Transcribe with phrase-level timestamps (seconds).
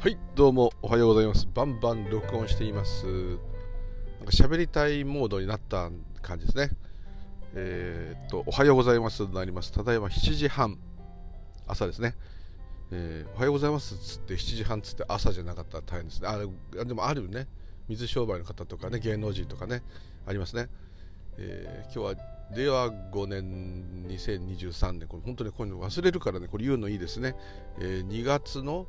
[0.00, 1.46] はいどうもおはようございます。
[1.52, 3.04] バンバン録音しています。
[3.04, 3.38] なんか
[4.30, 5.90] 喋りたいモードになった
[6.22, 6.70] 感じですね。
[7.52, 9.70] えー、っとおはようございますとなります。
[9.72, 10.78] ただいま7時半
[11.66, 12.14] 朝ですね、
[12.90, 16.28] えー、おはようございますっつって7時半っつって朝じゃなかったら大変ですね。
[16.28, 16.38] あ
[16.86, 17.46] でもあるね。
[17.86, 19.82] 水商売の方とかね芸能人とかね
[20.26, 20.70] ありますね、
[21.36, 22.24] えー、今日は
[22.56, 25.08] 令和5年2023年。
[25.08, 27.36] これ本当にこういうの忘れるからねこれ言うのいいですね、
[27.78, 28.86] えー、2月の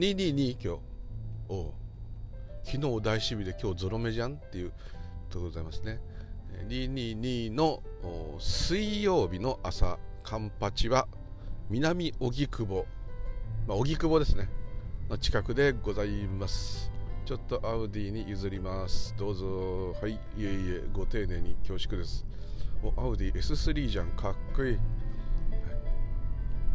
[0.00, 0.80] 222今日。
[1.50, 1.74] お
[2.64, 4.72] 昨日大守備で今日ゾロ目じゃんっていう
[5.28, 6.00] とこでございますね。
[6.68, 7.82] 222の
[8.38, 11.06] 水曜日の朝カンパチは
[11.68, 12.86] 南荻窪。
[13.68, 14.48] まあ荻窪ですね。
[15.10, 16.90] の近くでございます。
[17.26, 19.14] ちょっとアウディに譲ります。
[19.18, 19.92] どうぞ。
[20.00, 20.12] はい。
[20.12, 20.46] いえい
[20.78, 20.84] え。
[20.94, 22.24] ご丁寧に恐縮です。
[22.82, 24.06] おアウディ S3 じゃん。
[24.12, 24.78] かっこいい。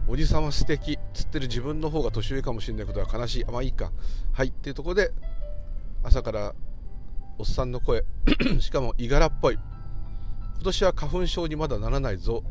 [0.08, 1.00] おじさんは素敵。
[1.14, 3.46] つってる自分の方が年上かもしれないことは悲しい。
[3.46, 3.92] あまあいいか。
[4.34, 4.48] はい。
[4.48, 5.12] っていうとこで
[6.04, 6.54] 朝から
[7.40, 8.06] おっさんの声。
[8.60, 9.56] しかもいがらっぽい。
[9.56, 12.44] 今年は花粉症にまだならないぞ。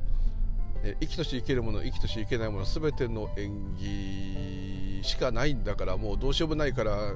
[0.83, 7.12] え生きとし生けるもの生きとし生けないもの全ての縁起しかないんだからもうどうしようもないから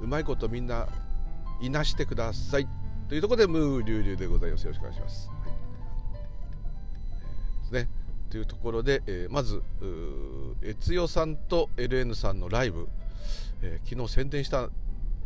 [0.00, 0.88] うまいことみんな
[1.60, 2.68] いなしてください。
[3.08, 4.62] というところでムーリュウリュウでございます。
[4.62, 5.30] よろしくお願いします、
[8.30, 9.62] というところで、えー、まず
[10.62, 12.88] 越代さんと LN さんのライブ、
[13.62, 14.70] えー、昨日宣伝した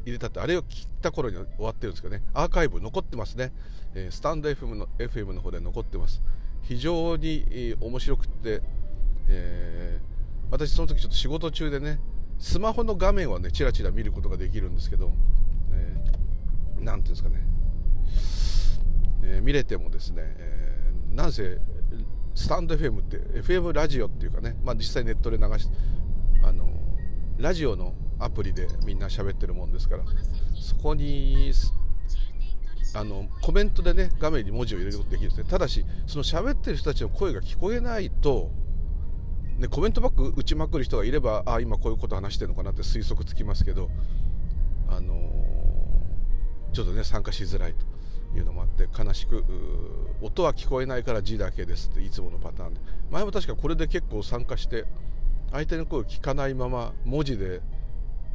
[0.05, 2.23] 入れたってあれを切った頃に終わってるんですけどね。
[2.35, 3.53] アーカイブ残ってますね、
[3.95, 6.23] えー、スタンド FM の FM の方で残ってます。
[6.63, 8.63] 非常に、えー、面白くて、
[9.29, 12.01] えー、私その時ちょっと仕事中でね
[12.39, 15.13] スマホの画面はねチラチラ見ることができるんですけど
[16.81, 17.37] 何、えー、ていうんですかね、
[19.23, 21.59] えー、見れてもですね、えー、なんせ
[22.35, 25.69] スタンド FM って FM ラジオっていうかね、まあ、実際ネットで流し
[26.43, 26.69] あの
[27.39, 30.05] ラジオのアプリでみんな喋ってるもんですから
[30.55, 31.53] そこに
[32.95, 38.51] あのコメントでね画面に文字を入れることできるんですねただしその喋ってる人たちの声が聞こえないと、
[39.59, 43.91] ね、コメントバック打ちまくる人がいればあ今こういうこと話してるのかなって推測つきますけど
[44.89, 45.15] あの
[46.73, 47.94] ちょっとね参加しづらいと。
[48.37, 49.45] いうのもあって悲しく
[50.21, 52.81] 音は聞こえないから字だけですっていつものパターンで。
[53.11, 54.87] 前も確かこれで結構参加して
[55.53, 57.61] 相手の声を聞かないまま文字で、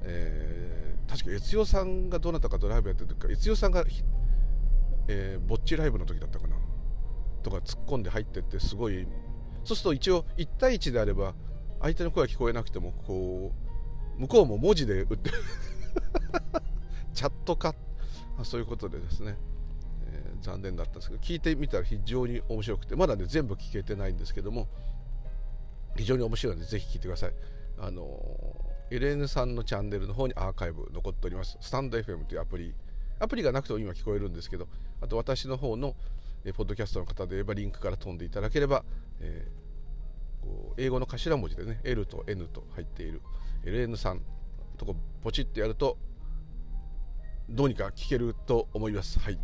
[0.04, 3.84] えー、確か越代さんがどなたかドライブやってる時か越代さんが、
[5.08, 6.56] えー、ぼっちライブの時だったかな。
[7.44, 9.08] とか突っ込んで入ってってすごい
[9.64, 11.34] そうすると一応1対1であれば
[11.82, 13.54] 相手の声が聞こえなくてもこ
[14.18, 15.32] う向こうも文字で打って
[17.14, 17.76] チャットか
[18.44, 19.38] そういうことでですね。
[20.42, 24.68] 残念だったんですけど聞いてみたら非常に面白くてまだね全部聞けてないんですけども
[25.96, 27.34] 非常に面白いのでぜひ聞いてください。
[27.82, 28.08] あの
[28.92, 31.58] エレーヌさんのチャンネルの方にアーカイブ残っております。
[31.62, 32.74] スタンド FM というアプリ
[33.20, 34.68] アプリがなくても今聞こえるんですけど
[35.02, 35.96] あと私の方の
[36.46, 38.84] えポッドキャストの方で言えばリンクから飛んでいただければ、
[39.20, 43.22] えー、こう英語の頭文字でね L と N と入っている
[43.66, 44.22] LN さん
[44.78, 45.98] とこポチッとやると
[47.50, 49.20] どうにか聞けると思います。
[49.20, 49.40] はい。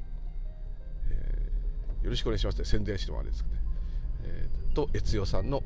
[2.06, 2.56] よろしくお願いします。
[2.56, 3.62] って宣伝してもあれですけどね、
[4.26, 5.64] えー、と越代さんの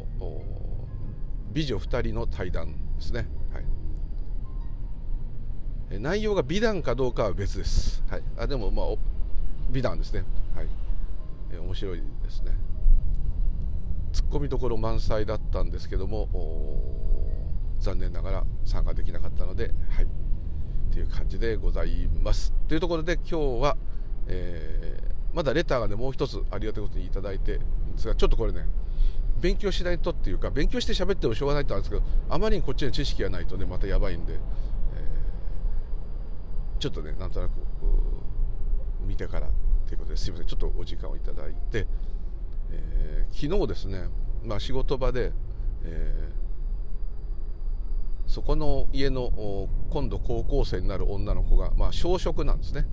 [1.52, 3.28] 美女2人の対談ですね、
[5.92, 8.86] はい、内容が美談かどうかは別です、はい、あでもまあ
[9.70, 10.24] 美談ですね。
[10.56, 10.68] はい、
[11.52, 12.54] えー、面白いですね。
[14.14, 16.30] ツッコミどころ満載だったんですけども
[17.80, 20.08] 残念ながら参加できなかったのではい。
[20.92, 22.54] という感じでございます。
[22.70, 23.78] というところで今日は、
[24.28, 27.64] えーまだレターがねもう一つありがたいことに頂いてで
[27.98, 28.66] すがちょっとこれね
[29.40, 37.52] 勉強しないとっていうか勉強して喋ってもしょうがないとあるんですけどあまりにこっちに知識がないとねまたやばいんで、えー、ちょっとねなんとなく
[39.08, 39.50] 見てから
[39.88, 40.28] ということです。
[40.28, 40.48] いません。
[40.48, 41.88] ちょっとお時間をいただいて、
[42.70, 44.08] えー、昨日ですね、
[44.44, 45.32] まあ、仕事場で、
[45.84, 52.86] えー、そこの家の今度高校生になる女の子が、まあ、小食なんですね、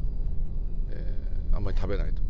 [0.90, 2.25] えー、あんまり食べないと。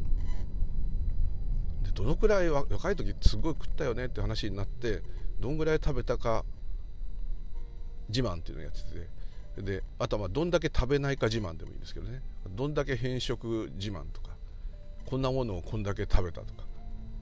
[1.96, 5.02] どのくらい若い時すごい食ったよねって話になって
[5.40, 6.44] どんぐらい食べたか
[8.10, 8.82] 自慢っていうのをやって
[9.56, 12.20] てであとはまあどんだけ食べないか自慢でもいいんですけどね。
[12.50, 14.36] どんだけ変色自慢とか
[15.06, 16.64] こんなものをこんだけ食べたとか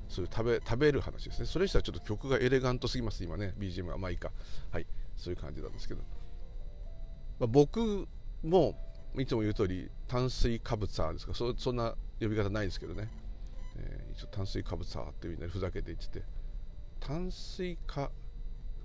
[0.09, 1.47] そういう食べ食べる話ですね。
[1.47, 4.33] それにしたらちょっと曲がエレガントすぎます今ね BGM がまあいいか。
[4.73, 4.87] はい。
[5.17, 6.03] そういう感じなんですけど、
[7.39, 8.09] まあ、僕
[8.43, 8.75] も
[9.17, 11.35] いつも言う通り炭水化物ーですか。
[11.35, 13.09] そそんな呼び方ないですけどね。
[13.77, 16.25] えー、一応炭水化物さってみんなでふざけて言ってて
[17.01, 18.11] 炭水化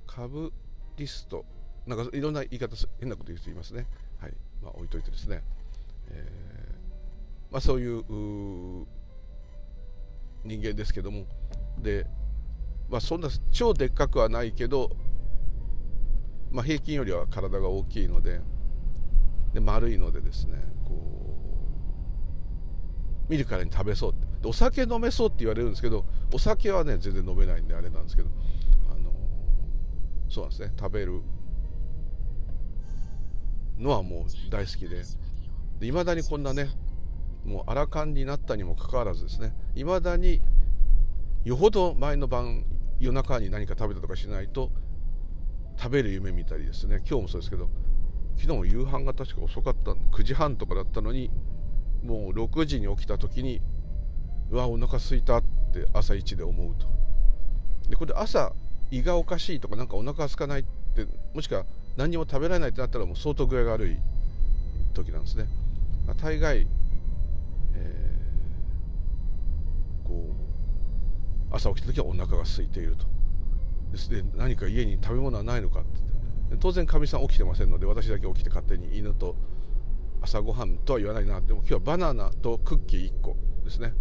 [0.07, 0.51] カブ
[0.97, 1.45] リスト
[1.85, 3.87] なんかいろんな言い方変なこと言う人いますね。
[4.19, 4.33] はい。
[4.61, 5.41] まあ置いといてですね、
[6.09, 8.03] えー、まあ、そういう
[10.43, 11.25] 人間ですけども。
[11.79, 12.05] で
[12.89, 14.91] まあそんな超でっかくはないけど
[16.51, 18.41] まあ、平均よりは体が大きいので
[19.53, 20.93] で丸いのでですねこ
[23.27, 24.28] う見るからに食べそうって。
[24.45, 28.29] お酒飲めそうって言われるんですけどお酒はね全然飲めないんであれなんですけど
[28.89, 29.11] あの
[30.29, 30.73] そうなんですね。
[30.79, 31.21] 食べる
[33.77, 35.03] のはもう大好きで。
[35.81, 36.69] いまだにこんなね
[37.45, 40.41] もうアラカンになったにもかかわらずですねいまだに
[41.45, 42.65] よほど前の晩
[42.99, 44.71] 夜中に何か食べたとかしないと
[45.77, 46.97] 食べる夢見たりですね。
[47.09, 47.69] 今日もそうですけど
[48.35, 51.31] 昨日も夕飯が確か遅かった9時半とかだったのに
[52.03, 53.61] もう6時に起きた時に
[54.51, 55.43] うわお腹すいたっ
[55.73, 56.87] て朝一で思うと。
[57.89, 58.53] でこれで朝
[58.91, 60.63] 胃がおかしいとかなんかお腹が空かないっ
[60.95, 61.65] てもしくは
[61.97, 63.97] 何にも食べられないってなったらもう相当具合が悪い
[64.93, 65.47] 時なんですね。
[66.07, 66.67] ま大概、
[67.75, 70.33] えー、こ
[71.51, 73.05] う朝起きた時はお腹が空いていると。
[74.09, 79.35] で何か家に食べ物はないのかって当然かみさん起きてませんので私だけ起きて勝手に犬と
[80.21, 81.41] 朝ごはんとは言わないな。
[81.41, 83.93] でも今日はバナナとクッキー1個ですね。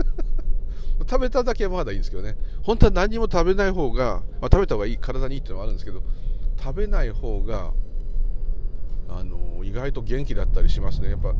[1.08, 2.36] 食べただけはまだいいんですけどね。
[2.62, 6.02] 本当は何も食べない方が、まあ、食べた方がいい体にいいっていうのはあるんですけど
[6.58, 7.72] 食べない方が
[9.08, 11.10] あの意外と元気だったりしますね。
[11.10, 11.34] やっぱ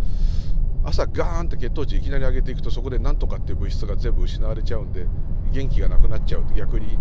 [0.82, 5.06] 朝ガーンって血糖値いきなり上げていくとそこで何とかっていう物質が全部失われちゃうんで
[5.52, 6.98] 元気がなくなっちゃう逆に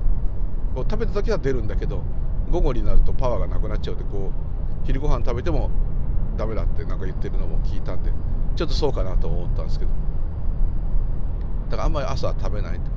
[0.76, 2.04] こう食べた時は出るんだけど
[2.52, 4.32] 午後になるとパワーがなくなっちゃうでこ
[4.84, 5.70] う昼ご飯食べても
[6.40, 8.12] ダメだってなんか言ってるのも聞いたんで
[8.56, 9.92] ちょっとそうかなと思ったんですけど。
[11.70, 12.92] だからあんまり朝は食べないと。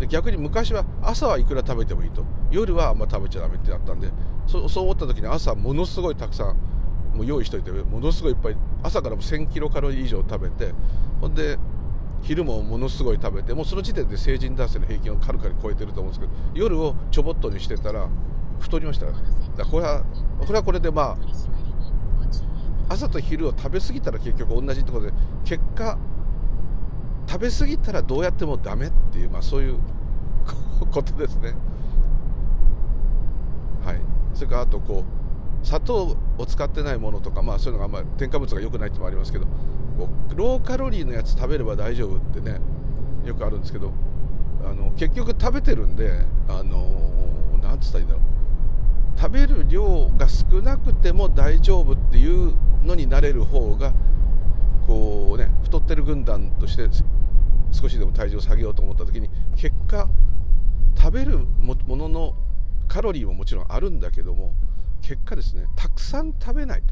[0.00, 2.24] で逆に昔は朝はいくら食べてもいいと。
[2.50, 4.10] 夜はあんま食べちゃダメってなったんで
[4.46, 6.56] そそう思った時に朝ものすごいたくさん
[7.16, 10.72] もう用意しといてものすごいいっぱい朝からも1000キロカロリー以上食べて
[11.20, 11.58] ほんで
[12.22, 18.08] 昼もものすごい食べてもうその時点で成人男性の平均を軽々超えてると思うんですけど夜をちょぼっとにしてたら
[18.60, 19.20] 太りましただか
[19.58, 20.04] らこれは
[20.38, 21.16] これはこれでまあ
[22.88, 25.12] 朝と昼を食べ過ぎたら結局同じってことで
[25.44, 25.98] 結果
[27.26, 29.78] 食べ過ぎたらどうやってもダメっていう、まあ、そういう
[30.92, 31.54] ことですね。
[33.84, 34.00] はい。
[34.34, 35.04] それからあとこ
[35.62, 39.46] う砂糖を使ってないものとかまあそういうのがあんまり添加物が良くないってもありますけど
[39.98, 42.60] こうローカロリーのやつ食べれば大丈夫ってね
[43.24, 43.92] よくあるんですけど
[44.68, 46.84] あの結局食べてるんであの
[47.62, 48.33] なんつったらいいんだろう。
[49.16, 53.92] 食べる量が少なくても大丈夫っていうのになれる方が
[54.86, 56.88] こうね太ってる軍団として
[57.72, 60.08] 少しでも体重を下げようと思った時に結果
[60.96, 62.34] 食べるものの
[62.88, 64.52] カロリーももちろんあるんだけども
[65.02, 66.82] 結果ですねたくさん食べない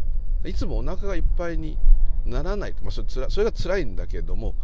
[0.43, 1.79] といつもお腹がいっぱいに
[2.25, 4.55] ならない、まあ、それつらそれが辛いんだけども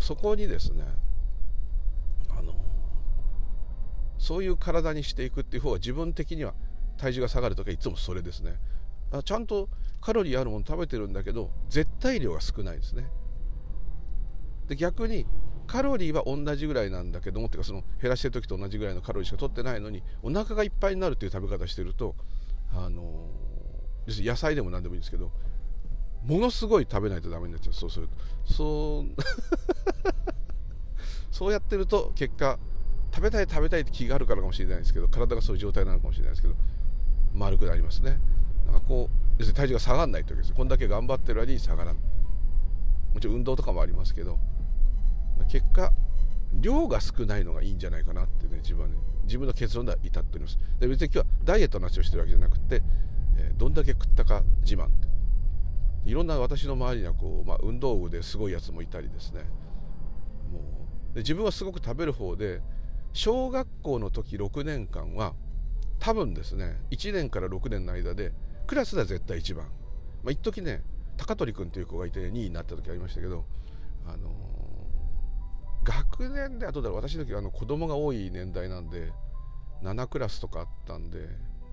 [0.00, 0.84] そこにですね
[2.36, 2.54] あの
[4.18, 6.54] そういう体にしていくっていう方が自分的には
[6.96, 8.56] 体重が下がる時はいつもそれですね。
[9.10, 9.68] あちゃんと
[10.00, 13.08] カロリーあるもの食べてるんだけど絶対量が少ないですね。
[14.68, 15.26] で逆に
[15.66, 22.14] カロリーは同じぐらいなんだけどもっていうかその減らしてる時と同じぐらいのカロリーしか取ってないのにお腹がいっぱいになるっていう食べ方してると
[22.72, 23.30] あの
[24.06, 25.30] 野菜でも何でもいいんですけど
[26.24, 27.74] ものすごい食べないとダメになっちゃう。
[27.74, 28.14] そうすると。
[28.52, 29.22] そう
[31.30, 32.58] そうやってると結果
[33.12, 36.54] 食べたい食べたいって気があるからかもしれないですけど体がそういう状態なのかもしれないですけど
[37.34, 38.18] 丸くなりますね。
[38.66, 40.56] なんかこう要するに体重が下がらないというわけです。
[40.56, 42.02] こんだけ頑張ってる間に下がらない
[43.12, 44.38] もちろん運動とかもありますけど
[45.48, 45.92] 結果
[46.60, 50.58] 量が少ないのがいいんじゃないかなってね自分はね自分の結論では至っております。
[50.78, 52.82] で別に今日はダイエットの話をしてるわけじゃなくて、
[53.36, 55.08] えー、どんだけ食ったか自慢って。
[56.04, 59.40] いろんな私の周りにはこう、まあ、運動部ですごいやつもいたりですね。
[60.52, 60.60] も
[61.12, 62.60] うで自分はすごく食べる方で
[63.12, 65.34] 小学校の時6年間は
[65.98, 68.32] 多分ですね1年から6年の間で
[68.66, 69.66] クラスでは絶対一番、
[70.22, 70.82] まあ、一時ね
[71.16, 73.44] 高取君という子がいて、2位になった時ありましたけど、
[74.04, 79.12] あのー、学年であとだろう私の時あの子供が多い年代なんで
[79.82, 81.28] 7クラスとかあったんで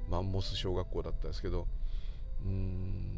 [0.10, 1.68] マンモス小学校だったんですけど
[2.46, 3.18] うん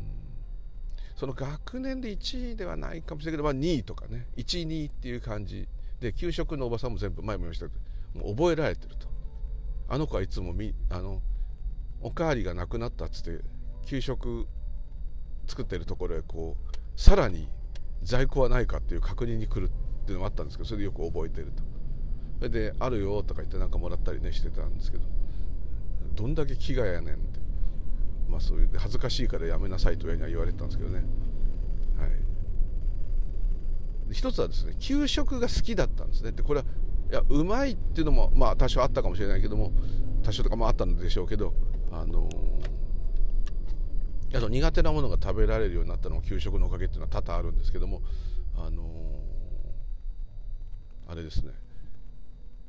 [1.16, 5.68] その学年で1位ではないかもしれないけど、まあ、2位とかね1位2位っていう感じ
[6.00, 7.74] で給食のおばさんも全部前も言いましたけ
[8.20, 9.13] どもう覚えられてると。
[9.88, 11.22] あの子はいつもみあの
[12.02, 13.44] おかわりがなくなったっつって
[13.86, 14.48] 給食
[15.48, 17.48] 作ってるところへこうさらに
[18.04, 21.64] 在庫はないかっていう確認に来るっていうのもあったんですけどそれでよく覚えてると。
[22.40, 25.04] それで「あるよ」とか言ってなんかもらったりねしてたんですけど
[26.16, 27.44] どんだけ飢餓やねんって。
[28.34, 31.04] まあ、そういう恥ずかしいからやめなさいと親には言われてたんですけどね、
[32.00, 32.10] はい、
[34.12, 36.32] 一つはですね給食が好きだったんですね。
[36.32, 36.66] でこれは
[37.12, 39.72] いやうまいっていうのもまあ多少あったかもしれないけども
[40.24, 41.54] 多少とかもあったんでしょうけど
[41.92, 42.30] あの
[44.34, 48.02] あと苦手なものが食べられるようになったのも給食のおかげっていうのは多々あるんですけども
[48.58, 48.90] あの
[51.08, 51.52] あれですね。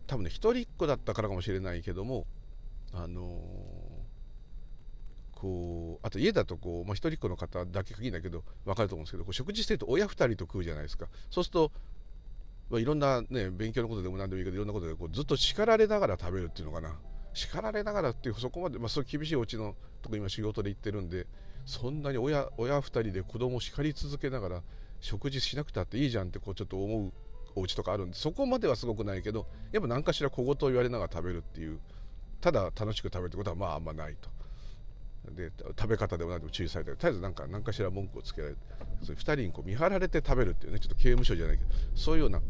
[0.06, 2.26] 多分ね一人っ子だったからかもしれないけども
[2.92, 3.40] あの
[5.32, 11.06] こうあと家だとこう、まあ、一人っ子の方だけ限らないけど分かると思うんですけどこう食事してると親2人と食うじゃないですか。
[11.30, 11.72] そうすると、
[12.70, 16.96] まあ、いろんな、ね、勉強のことでも何でもいいけどいろんなことでこうずっと叱られながら食べるっていうのかな
[17.34, 21.26] 叱られながらっていうそこまで、まあ、そういう厳しいお家のとこ今仕事で行ってるんで
[21.66, 24.62] そんなに親親2人で子供を叱り続けながら
[25.00, 27.12] 食事しなくたっていいじゃんってこうちょっと思う
[27.56, 31.78] お家とかあるんでそこまではすごくないけどやっぱ何かしら小言を言われながら食べるっていう
[32.40, 34.28] ただ楽しく食べるってことはまああんまないと。
[35.32, 38.60] で食べ方でも何でも注意されてとりあえず何か何かしら文句をつけられて
[39.02, 42.40] そ2人にこう見張られて食べるっていうねちょっと刑務所じゃないけどそういうような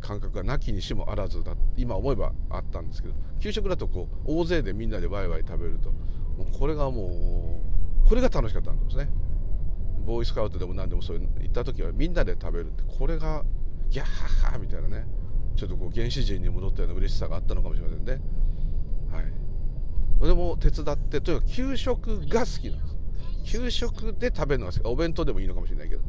[0.00, 7.60] 感覚がなきにしもあらずだ今思えばあったんですけど給食だとこう大勢でみんなでワイワイ食べるともうこれがも
[8.04, 9.08] うこれが楽しかったんですね。
[10.04, 13.44] ボーイスカウトでも何でもそういう行った時はみんなで食べるってこれが
[13.88, 15.06] ギャッハッハみたいなね
[15.54, 18.20] ちょっとこう原始人に戻ったような嬉しさがあったのかもしれませんね。
[19.12, 19.41] はい。
[20.22, 22.78] それも手伝ってとにか給食が好きなん
[23.42, 26.02] です給食で食べるのが好きお弁当でもいいのかもしれないけど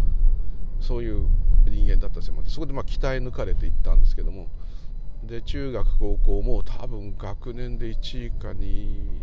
[0.80, 1.26] そういう
[1.68, 4.50] 人間だったんですよそこでまあ鍛え抜かれていったんですけども
[5.24, 9.18] で中学高校も多分学年で1位か2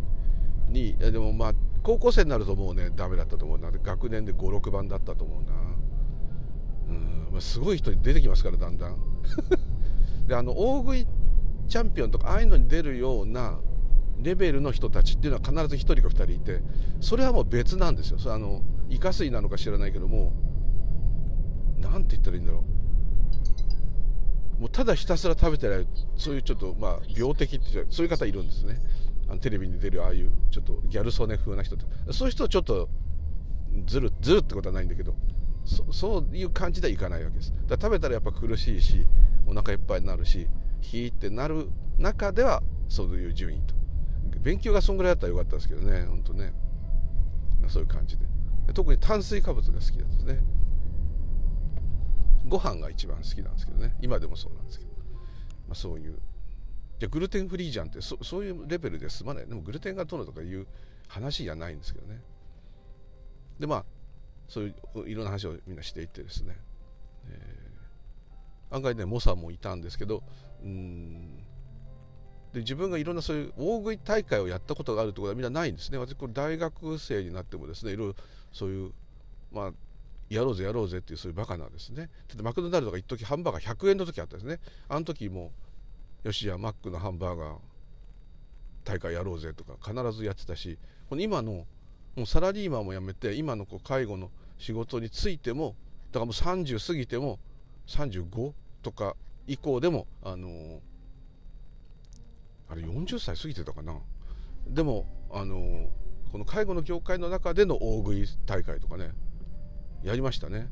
[0.72, 1.52] 位でもまあ
[1.84, 3.70] 高校生になるともうねダメだったと思うな。
[3.70, 5.52] 学年で56番だったと思うな。
[6.88, 8.96] うん、まあ、すごい人出てきますからだんだん。
[10.26, 11.06] であの大食い
[11.68, 13.60] チャンピオンとかああいうのに出るような
[14.22, 16.62] レベルの人たちっていうのは必ず1人か2人いて
[17.00, 18.18] それはもう別なんですよ。
[18.18, 20.32] それあのイカ水なのか知らないけども
[21.78, 22.64] 何て言ったらいいんだろ
[24.58, 24.60] う。
[24.60, 25.86] もうただひたすら食べてない
[26.16, 28.78] そういうちょっとまあ病的っていうそういう方いるんですね。
[29.28, 32.12] あのテレビに出るああいうちょっとギャル曽根風な人って。
[32.12, 32.88] そういう人ちょっと
[33.86, 35.14] ずるずるってことはないんだけど
[35.92, 37.54] そういう感じではいかないわけです。
[37.66, 39.06] だ食べたらやっぱ苦しいし
[39.46, 40.48] お腹いっぱいになるし
[40.80, 43.79] ひーってなる中ではそういう順位と。
[44.42, 46.52] 勉強がそんぐらいだったらよかったんですけどね本当ね。
[47.68, 48.24] そういう感じで。
[48.74, 50.40] 特に炭水化物が好きなんですね。
[52.48, 53.96] ご飯が一番好きなんですけどね。
[54.00, 56.18] 今でもそうなんですけど、まあ、そういう。
[56.98, 59.46] じゃグルテンフリーじゃんってそそういうレベルで済まない。
[59.46, 60.66] でもグルテンがどうのとかいう
[61.08, 62.20] 話じゃないんですけどね。
[63.58, 63.84] でまあ
[64.48, 66.56] そういういろんな話をみんなしていってですね、
[67.28, 70.22] えー、案外ね猛者もいたんですけど
[70.62, 71.44] うん。
[72.52, 75.98] で自分がいろんなそういう大食い大会をやったことがあるってことはみんなないんですね。
[75.98, 78.14] 私これ大学生になってもですねいろいろ
[78.52, 78.92] そういう
[79.52, 79.72] まあ
[80.28, 82.08] やろうぜやろうぜっていうそういうバカなですね。
[82.42, 84.60] マクドナルドが一時ハンバーガー100円の時あったんですね。
[84.88, 85.52] あの時も
[86.24, 87.58] よしじゃあマックのハンバーガー
[88.84, 90.78] 大会やろうぜとか必ずやってたし
[91.08, 91.66] この今の
[92.16, 95.74] もうサラリーマンも辞めて今のこう介護の仕事についても
[96.12, 97.38] だからもう30過ぎても
[97.86, 98.52] 35
[98.82, 99.16] とか
[99.46, 100.80] 以降でもあのー、
[102.70, 103.98] あれ40歳過ぎてたかな。
[104.68, 105.90] でもあの、
[106.30, 109.10] この介護の業界の中での大食い大会とかね
[110.04, 110.68] やりましたね。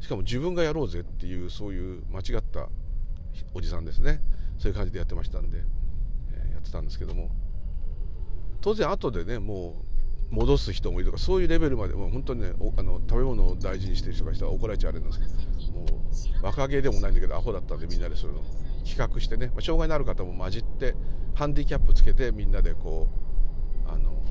[0.00, 2.68] しかも自分がやろうぜっていうそういう間違った
[3.52, 4.20] おじさんですね。
[4.58, 5.58] そういう感じでやってましたんで、
[6.32, 7.30] えー、やってたんですけども。
[8.60, 9.83] 当然後でねもう
[10.34, 15.86] 戻す人もいるとかそういうレベルまでもう本当にねあの食べ物を大事にしてる人がしたら怒られちゃあれなんですけども
[16.42, 18.42] う若気でもないんだけどアホだったんでみんなでそういうの
[18.84, 20.94] 企画してね、まあ、障害のある方も混じって
[21.34, 23.08] ハンディキャップつけてみんなでこ
[23.86, 24.22] うあの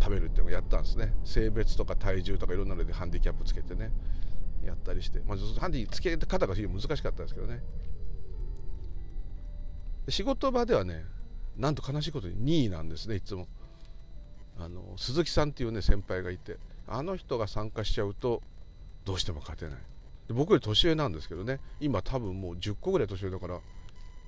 [0.00, 1.12] 食べるっていうのをやったんですね。
[1.24, 3.92] 性別とか体重とかいろんなのでハンディキャップつけてね
[4.64, 7.62] やったりして、まあ、ハンディつけ方が非常に難しかったですけどね。
[10.08, 11.04] 仕事場ではね
[11.56, 13.46] なんと悲しいことに2位なんですねいつも。
[14.60, 18.42] あの鈴木さんっていうね先輩がいてあの人が参加しちゃうと
[19.04, 19.74] どうしても勝てない。
[20.28, 23.60] で僕より年上なんですけどね今多分もう10個ぐらい年上だから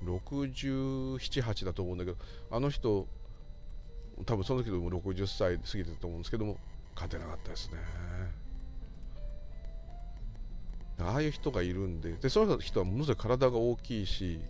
[0.05, 2.17] 678だと思うんだけど
[2.51, 3.07] あの人
[4.27, 6.59] 多分その時でも60歳過ぎてたと思うんですけども
[6.95, 7.79] 勝てなかったですね。
[10.99, 14.41] ああいう人がいるんででその人はものすごい体が大きいし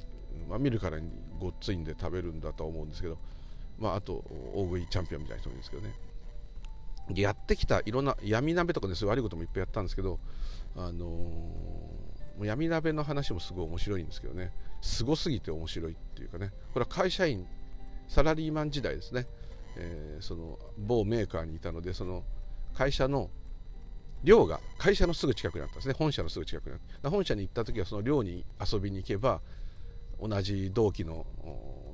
[0.49, 3.19] まあ、見るからにごっついんで食べるんだと思うんですけど、
[3.79, 4.25] まあ、あと
[4.55, 5.95] 大食いチャンピオンみたいな人もいるんですけどね。
[7.15, 10.21] やってきたいろんな闇鍋とかねそういう悪いこともいっぱいやったんですけど、
[10.77, 11.91] あのー、も
[12.41, 14.53] う闇鍋の話もすごい面白いんですけどね。
[14.81, 16.53] すごすぎて面白いっていうかね。
[16.73, 17.47] これは会社員
[18.09, 19.27] サラリーマン時代ですね。
[19.77, 22.25] えー、その某メーカーにいたのでその
[22.75, 23.31] 会社の
[24.23, 25.95] 寮が会社のすぐ近くにあったんですね。
[25.95, 27.11] 本社のすぐ近くにあった。
[27.11, 29.41] 本社に行った時はその寮に遊びに行けば
[30.23, 31.27] 同じ同期の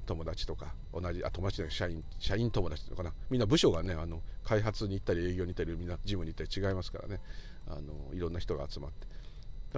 [0.05, 3.13] 友達とか同じあ友達の社員社員友達とかな。
[3.31, 7.21] みんな部署がねあの開発に行ったり営業に行ったりみんなジムに行ったり違いますからね。
[7.67, 9.07] あのいろんな人が集まって。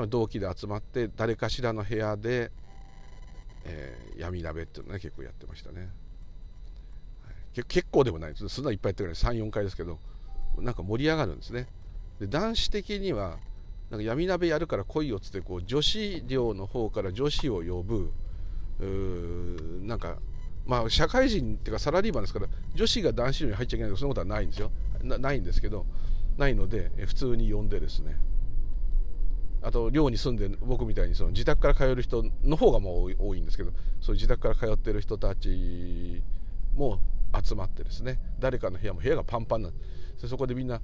[0.09, 2.53] 同期で集まって誰かしらの部屋で、
[3.65, 8.49] えー、闇鍋っていうのね結構やってましたね、はい、結構でもないです。
[8.49, 9.99] そんないっぱいやってるから34回ですけど
[10.59, 11.67] なんか盛り上がるんですね。
[12.21, 13.39] で男子的には
[13.91, 18.13] なんか闇鍋やるから来いよっつってこう女子寮の方から女子を呼ぶ
[18.81, 20.19] なんか
[20.67, 24.71] まあ社会人っていうかサラリーマンですから女子が男子寮に入っちゃいけないとかそんなことはないんですよ。
[25.03, 25.87] ないんですけど
[26.37, 28.17] ないので普通に呼んでですね。
[29.63, 36.23] あと寮に住んで僕みたいにその自宅から通える人の方がもう多いんですけどそういう自宅から通ってる人たち
[36.75, 36.99] も
[37.45, 40.81] 集まってですね誰かの部屋も部屋がパンパンなんでそこでみんな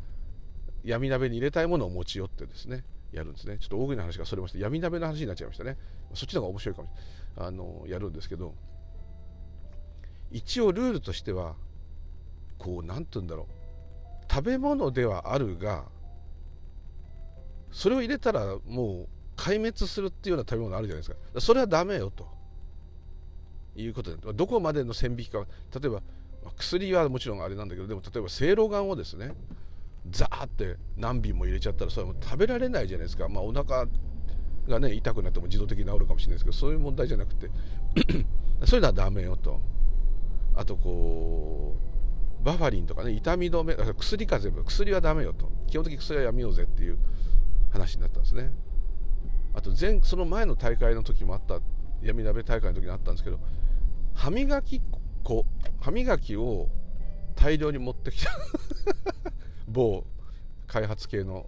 [0.84, 2.84] 闇鍋に入れたいものを持ち寄ってですね
[3.16, 3.58] やるんですね。
[3.58, 5.76] ちょっと大食いの話がそれまして闇鍋の話になっちゃいましたね。
[6.14, 7.48] そっちの方が面白いかもしれない。
[7.48, 8.54] あのやるんですけど
[10.30, 11.54] 一応ルールとしては
[12.58, 14.32] こう何て言うんだろう。
[14.32, 15.84] 食べ物ではあるが
[17.70, 21.40] それを入れたらもう壊滅するっていうような食べ物あるじゃないですか。
[21.40, 22.36] それはダメよと。
[23.78, 25.46] いうことでどこまでの線引きか。
[25.78, 26.02] 例えば
[26.56, 29.34] 薬はもちろんあれなんだけどでも例えばせいろがんをですね
[30.10, 33.28] ザーって何瓶も入れちゃったらそれも食べられないじゃないですか。
[33.28, 33.86] まあお腹
[34.68, 37.50] がね痛くなっても自動的に治るかもしれないですけどそういう問題じゃなくて
[38.64, 39.60] そういうのはダメよと。
[40.54, 41.76] あとこ
[42.42, 45.50] うバファリンとかね痛み止め薬風邪薬はダメよと。
[45.66, 46.98] 基本的に薬はやめようぜっていう
[47.70, 48.50] 話になったんですね。
[49.54, 51.60] あと前その前の大会の時もあった
[52.02, 53.40] 闇鍋大会の時にあったんですけど
[54.14, 54.80] 歯磨き
[55.24, 55.46] 粉
[55.80, 56.68] 歯磨きを
[57.34, 58.30] 大量に持ってきた。
[59.68, 60.04] 某
[60.66, 61.46] 開発系の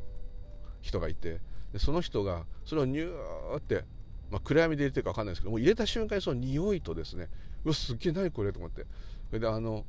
[0.81, 1.41] 人がいて
[1.73, 3.85] でその人がそれをニューって、
[4.31, 7.29] まあ、暗闇で入れてるか分かんないですけどもう入れた瞬間にその匂いとですね
[7.65, 8.87] うわすっげえ何これと思って。
[9.29, 9.85] それであの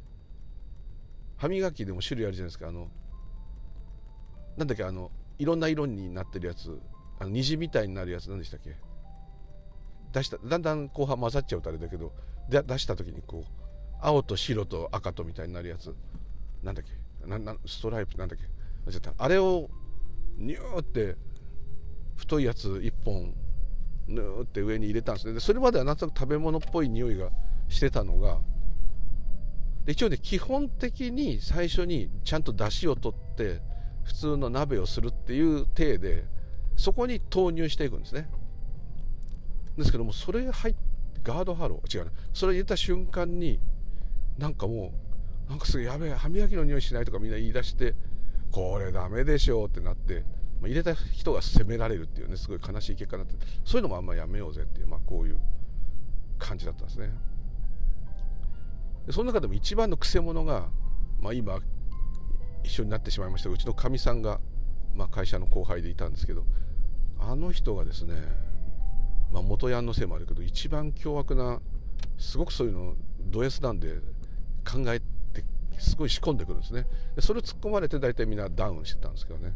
[1.38, 2.68] 歯磨きでも種類あるじゃないですか。
[2.68, 2.89] あの
[4.58, 6.78] なんだっけあのいろんな色になってるやつ。
[7.20, 8.76] あの虹みたいになるやつ何でしたっけ？
[10.12, 12.12] 出しただんだん後半混ざっちゃうとあれだけど
[12.50, 13.52] 出した時にこう
[14.02, 15.96] 青と白と赤とみたいになるやつ。
[16.63, 16.92] なんだっけ？
[17.25, 18.45] ななストライプなんだっけ？
[19.17, 19.69] あれを
[20.38, 21.15] ニューって
[22.15, 23.34] 太いやつ1本
[24.08, 25.34] ヌーって上に入れたんですね。
[25.34, 27.29] でそれまではなんとなく食べ物っぽい匂いが
[27.67, 28.39] してたのが
[29.88, 33.62] 一応ね基本的に最初にちゃんと出汁を取って
[34.03, 36.25] 普通の鍋をするっていう体で
[36.75, 38.29] そこに投入していくんですね。
[39.77, 40.79] ですけどもそれ入って
[41.21, 43.60] ガードハロー違うねそれ入れた瞬間に
[44.38, 44.91] なんかもう
[45.50, 47.96] なんかすぐやべえ歯磨きの匂いしないとかみんな言い出して
[48.52, 50.24] これダメでしょうってなって
[50.62, 55.40] まあ、入れた人が責められるっていうねすごい悲しい結果になってそういうのもあんまやめようぜっていう、まあ、こういう
[56.38, 57.12] 感じだったんですね。
[59.08, 60.70] でその中でも一番のくせ者が、
[61.20, 61.60] まあ、今
[62.64, 64.40] 一緒になってしまいましたうちのかみさんが、
[64.94, 66.44] まあ、会社の後輩でいたんですけど
[67.18, 68.16] あの人がですね、
[69.32, 71.62] まあ、元ヤンのせいもあるけど一番凶悪な
[72.18, 73.96] すごくそういうのド S なんで
[74.70, 75.06] 考えて
[75.80, 76.86] すごい仕込んでくるんですね。
[77.15, 79.54] でそれを突っ込まれて大体みんなダウンしてたんですけどね。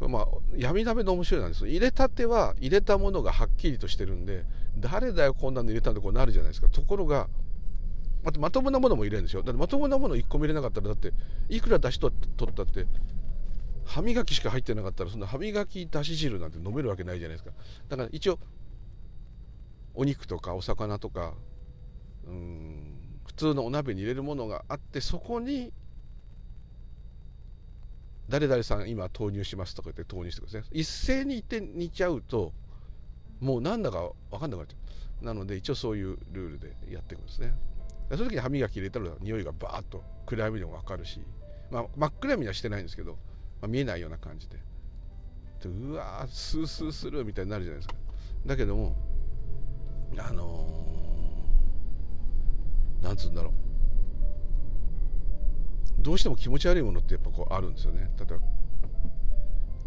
[0.00, 4.44] まあ、闇鍋の面白いなんです入れたては入れたものがはっきりとしてるんで
[4.78, 6.68] 誰だよこんなの入れたんでこうなるじゃないですか。
[6.68, 7.28] ところが
[8.22, 9.42] ままともなものも入れるんですよ。
[9.42, 11.12] だってまともなもの1個も入れなかったらだって
[11.48, 12.86] いくら出しと取ったって
[13.84, 17.50] 歯磨きしか入ってなかったらそんな歯磨きだし汁なんて飲めるわけないじゃないですか。
[17.88, 18.38] だから一応
[19.94, 21.34] お肉とかお魚とか
[22.26, 22.97] うん
[23.28, 25.72] 普通のお鍋に入れるものがあってそこに
[28.28, 30.62] 誰々さん今投入しますとか言って投入してください。
[30.80, 32.52] 一斉に言って煮ちゃうと
[33.40, 34.76] もうなんだか分かんなくなっちゃ
[35.22, 35.24] う。
[35.24, 37.54] なので一応そういうルールでやっていくんですね。
[38.10, 41.20] その時に歯磨き入れたら匂いがバーッと暗闇でも分かるし、
[41.70, 43.12] まあ、真っ暗闇にはしてないんですけど、
[43.60, 44.56] まあ、見えないような感じで。
[45.62, 47.94] でうわースースーするみたいになるじゃないですか。
[48.46, 48.96] だけども
[50.16, 51.07] あのー、
[53.02, 53.52] なんつうんだろう。
[56.02, 58.10] どうしても気持ち悪いものってやっぱこうあるんですよね。
[58.18, 58.38] 例えば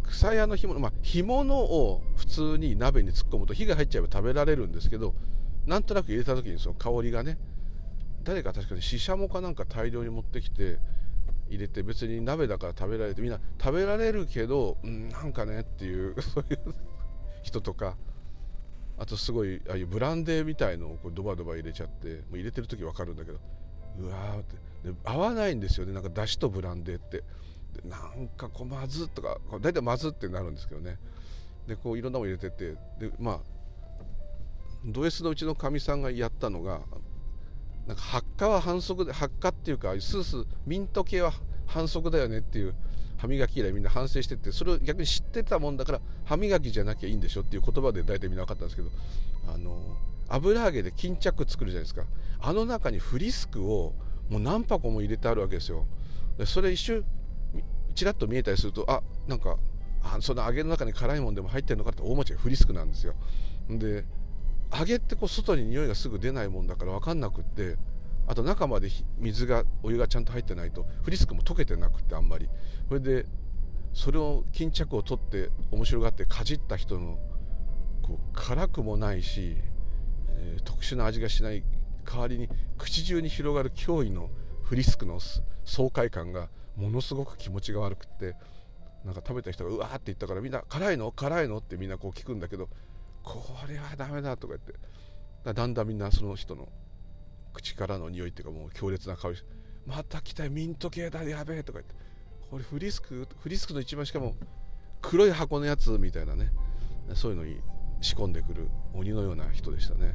[0.04, 5.16] 草屋の干物まあ干物を普通に鍋に突っ込むと火が入っちゃえば食べられるんですけど
[5.66, 7.38] なんとなく入れた時にその香りがね
[8.24, 10.78] 誰か確かにししゃもかなんか大量に持ってきて
[11.50, 16.60] 入れて別に鍋だから食べられてみんな食べられるけど、うん、なんかねっていう そういう
[17.44, 17.98] 人とか
[19.02, 23.40] あとすごいああいうブランデーみたいのをこうドバドバ入れちゃってもう入れてる時分かるんだけど
[24.00, 24.56] うわーって。
[24.92, 25.94] で合わないんですよね。
[25.94, 27.24] なんかだしとブランデーって。
[27.82, 31.00] でなんかこうまずとか大体まずってなるんですけどね。
[31.68, 32.74] でこういろんなもの入れてて。
[33.00, 33.40] でまあ
[34.86, 36.82] ド S のうちのかみさんがやったのが
[37.88, 41.34] なんか発火は反則で発火っていうかスースーミント系は
[41.66, 42.76] 反則だよねっていう
[43.22, 48.90] 歯磨き以来みんな反省しててそれを逆に知ってたもんだから歯磨きじゃなきゃいいんでしょっていう言葉で大体みんな分かったんですけど
[49.54, 49.78] あの
[50.28, 52.06] 油揚げで巾着作るじゃないですか。
[52.40, 53.94] あの中にフリスクを
[54.30, 55.86] もう何箱も入れてあるわけですよ。
[56.38, 57.06] でそれ一瞬
[57.94, 59.58] ちらっと見えたりするとあなんか
[60.02, 63.14] あその揚げの中に辛いもんでも入ってるのかって大間違いフリスクなんですよ。
[63.70, 64.06] で
[64.74, 67.76] 揚げってこう外に匂いがすぐ出ないもんだから分かんなくって
[68.32, 72.48] あと中まで水がお湯がちゃんと入ってないとフリスクも溶けてなくてあんまり。
[72.88, 73.26] それで
[73.92, 77.20] それを巾着を取って面白がってかじった人の
[78.02, 79.58] こう辛くもないし、
[80.30, 81.62] えー、特殊な味がしない
[82.06, 84.30] 代わりに口中に広がる驚異の
[84.64, 85.20] フリスクの
[85.66, 88.36] 爽快感がものすごく気持ちが悪くって
[89.04, 91.12] なんか食べた人がうわーって言ったからみんな辛いの？
[91.12, 91.58] 辛いの？
[91.58, 92.70] ってみんなこう聞くんだけど
[93.24, 95.54] これはダメだとか言って。
[95.54, 96.70] だんだんみんなその人の
[97.54, 99.36] 口からの匂いっていうかもう強烈な香り
[99.86, 101.96] また来たよミント系だやべえとか言って。
[102.50, 104.36] これフリスクフリスクの一番しかも
[105.02, 106.52] 黒い箱のやつみたいなね。
[107.16, 107.60] そういうのに
[108.02, 110.12] 仕込んでくる鬼のような人でしたね、は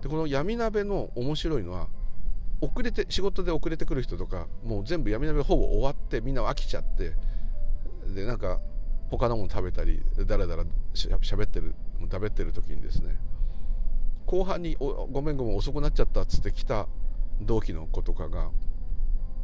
[0.00, 1.88] い、でこの闇鍋の面白いのは
[2.60, 7.14] 遅れて仕事で遅れてくる人とかもう全部闇鍋ほぼ終わってみんな飽きちゃって
[8.14, 8.60] でなんか
[9.10, 13.16] 他のもの食べたりだらだらしゃべってる食べってる時にですね
[14.28, 16.86] 後半に「ごめんごめん遅くなっちゃった」っつって来た
[17.40, 18.50] 同期の子とかが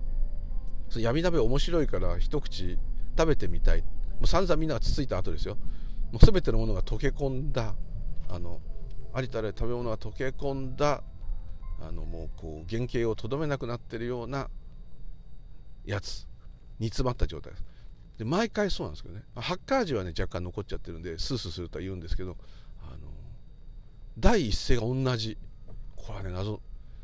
[0.94, 2.78] 「闇鍋面白いから一口
[3.16, 3.82] 食べてみたい」
[4.20, 5.56] もう散々みんながつついた後ですよ。
[6.12, 7.74] もう全てのものが溶け込んだ
[8.28, 8.60] あの
[9.14, 11.02] ありとあらゆる食べ物が溶け込んだ
[11.80, 14.50] あのもうこう原型をとどめなくなってるような
[15.86, 16.28] やつ。
[16.78, 17.64] 煮詰まった状態です。
[18.18, 19.24] で毎回そうなんですけどね。
[19.34, 22.36] ハッカージはね若干残っちゃってるんでスースーするとは言うんですけど
[24.18, 25.38] 第一声が同じ。
[25.96, 26.60] これはね謎。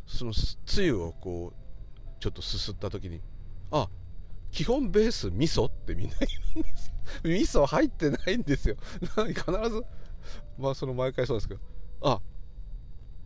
[0.07, 3.21] そのつゆをこうちょっとすすった時に
[3.71, 3.89] あ
[4.51, 6.93] 基本ベース味噌ってみんな言うんです
[7.23, 8.77] 味噌入ってないんですよ。
[9.01, 9.35] 必
[9.71, 9.85] ず
[10.59, 11.61] まあその毎回そうですけど
[12.03, 12.21] あ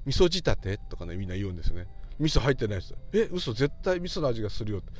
[0.04, 1.86] 味噌仕立てとかねみんな言うんですよね。
[2.20, 2.94] 味噌入ってないです。
[3.12, 4.92] え嘘絶対味噌の味がするよって。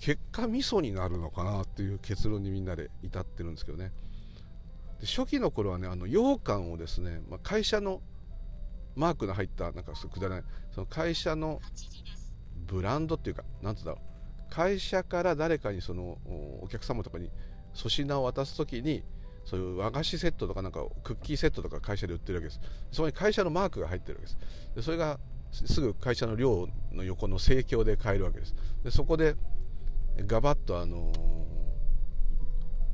[0.00, 3.92] 結果味噌になるのかなっていう結論にみんなで至ってるんですけどね。
[5.00, 8.02] で初期の頃はねあの羊羹をですね、まあ、会社の
[8.98, 11.60] マークの入ったなんかくだらないその会社の
[12.66, 14.06] ブランドっていうか何て言うんだろ
[14.50, 14.50] う。
[14.50, 16.18] 会社から誰かにその
[16.62, 17.30] お客様とかに
[17.74, 19.04] 粗品を渡す時に
[19.44, 22.60] そういう和菓子セットとかなんかクッキーセットとか会社で売ってるわけです。
[22.90, 24.38] そこに会社のマークが入ってるわけです。
[24.74, 25.20] でそれが
[25.52, 28.54] すぐ会社の寮の横の生協で買えるわけです。
[28.82, 29.36] でそこで
[30.26, 31.57] ガバッとあのー、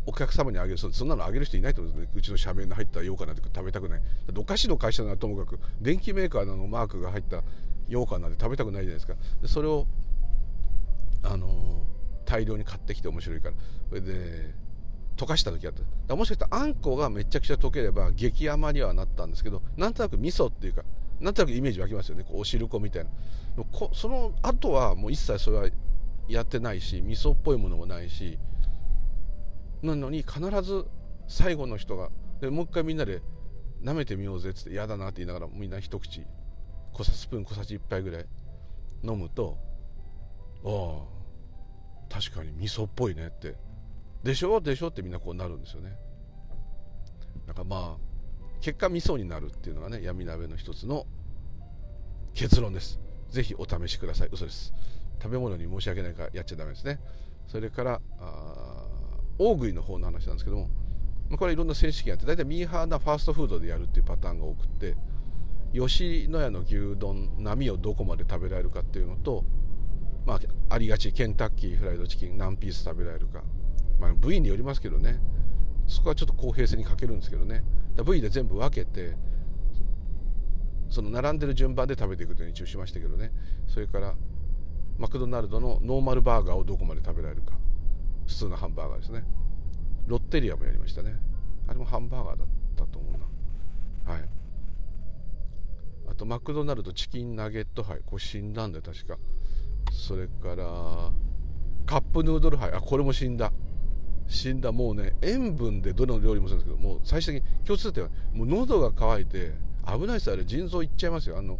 [0.06, 2.12] お客様にあげるそんなのあげる人いないと思うんですね。
[2.14, 4.02] うちの社名の入った羊羹なんて食べたくない。
[4.36, 7.42] お菓子の会社ならともかく電気メーカーのマークが入った
[7.88, 9.14] 羊羹なんて食べたくないじゃないですか。
[9.40, 9.86] でそれを
[11.22, 13.54] あのー、大量に買ってきて面白いから。
[13.88, 14.54] それで
[15.16, 15.72] 溶かした時あっ
[16.06, 16.16] た。
[16.16, 20.82] もしかしたらあんこがめちゃくちゃ溶ければ激甘にはなったんですけどなんとなく味噌っていうか
[21.20, 22.24] なんとなくイメージ湧きますよね。
[22.24, 23.10] こうお汁粉みたいな。
[23.92, 25.68] その後はもう一切それは
[26.28, 28.38] やってないし味噌っぽいものもないし
[29.84, 30.86] なのに必ず
[31.28, 33.22] 最後の人がでもう一回みんなで
[33.82, 36.26] 舐めてみようぜっつって嫌だなって言いながらみんな一口
[36.92, 38.26] 小さスプーン小さじ1杯ぐらい
[39.02, 39.58] 飲むと
[40.64, 41.02] あ
[42.10, 43.56] あ確かに味噌っぽいねって。
[44.22, 44.60] でしょ？
[44.60, 44.88] でしょ？
[44.88, 45.96] ってみんなこうなるんですよね。
[47.46, 48.04] だからまあ
[48.60, 51.06] 結果味噌になるっていうのがね闇鍋の一つの
[52.32, 53.00] 結論です。
[53.28, 54.28] ぜひお試しください。
[54.32, 54.72] 嘘です。
[55.20, 57.00] 食べ物に申し訳ないからやっちゃダメですね。
[57.48, 58.00] それから
[59.38, 60.68] 大食いの方の話なんですけども
[61.28, 64.96] まあこれいろんな選手権やって大体ミーハーなファーストフードでやるっていうパターンが多くって
[65.72, 69.44] 吉野家の牛丼並みをどこまで食べられるかっていうのと
[70.26, 73.42] まあありがちケンタッキーフライドチキン何ピース食べられるか。
[73.98, 75.20] まあ、部位によりますけどね。
[75.86, 77.62] そこはちょっと公平性に欠けるんですけどね。
[77.96, 79.16] 部位で全部分けて
[80.88, 83.32] その並んでる順番で食べていくというのに一応しましたけどね。
[83.66, 84.14] それから
[84.98, 87.54] マクドナルドのノーマルバーガーをどこまで食べられるか。
[88.26, 89.24] 普通のハンバーガーですね。
[90.06, 91.14] ロッテリアもやりましたね。
[91.66, 93.12] あれもハンバーガーだったと思う
[94.06, 94.12] な。
[94.12, 94.28] はい。
[96.08, 99.16] あとマクドナルドチキンナゲット杯これ死んだんだよ確か。
[99.90, 101.12] それから
[101.86, 103.52] カップヌードル杯あこれも死んだ。
[104.26, 109.52] 死んだもうね塩分でどの料理もそうですけどもう最終的に共通点はもう喉が渇いて
[109.86, 111.38] 危ないですあれ腎臓いっちゃいますよ。
[111.38, 111.58] あの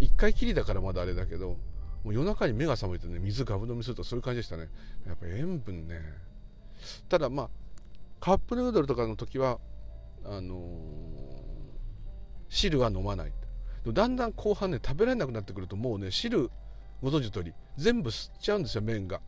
[0.00, 1.56] 1回きりだからまだあれだけど
[2.06, 4.68] もう夜中に目が覚めてね水ガブ飲みするとそういう感じでしたね。
[5.08, 6.00] やっぱ塩分ね。
[7.08, 7.48] ただまあ
[8.20, 9.58] カップヌードルとかの時は
[10.24, 10.60] あのー、
[12.48, 13.32] 汁は飲まない。
[13.88, 16.48] だんだん後半ね食べられなくなってくるともうね汁
[17.02, 19.20] ご存知の通り全部吸っちゃうんですよ麺が。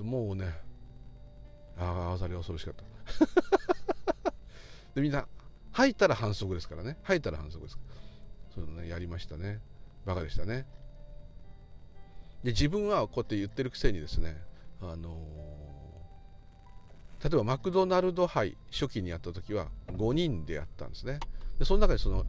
[0.00, 0.54] もうね
[1.76, 2.74] ああざり恐ろしかっ
[4.24, 4.32] た。
[4.94, 5.28] でみんな
[5.72, 6.96] 吐いたら反則ですからね。
[7.02, 7.78] 吐いたら反則です。
[8.54, 9.60] そういうのねやりましたね。
[10.06, 10.64] バカでしたね。
[12.44, 14.36] で自分はこうやって言ってるくせにですね
[14.80, 21.20] あのー、例えばマクドナルド杯初期にやった時は5人でやったんですね。
[21.58, 22.24] でその中にその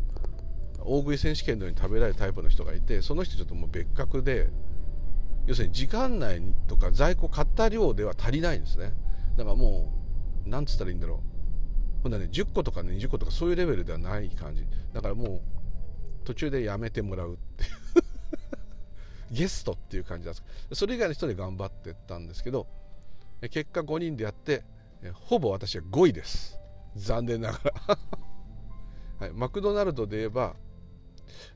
[0.83, 4.49] 大食い選手権のように食べられるタイプの人がいてその人ちょっともう別格で
[5.47, 8.93] 要するに時間内とか在庫買った量では足りないんですね。
[9.37, 9.93] だからも
[10.45, 11.23] う何つったらいいんだろ
[11.99, 12.03] う。
[12.03, 14.65] ほんなね10個とかね20個とかそういうレベルではない感じ。
[14.91, 15.41] だからもう
[16.25, 17.80] 途中でやめてもらうっていう。
[19.31, 22.67] ゲストっていう感じなんですそれ以外の人で頑張ってったんですけど
[23.49, 24.63] 結果5人でやって
[25.13, 26.59] ほぼ私は5位です。
[26.95, 27.97] 残念ながら。
[29.27, 30.55] はい、マクドナルドで言えば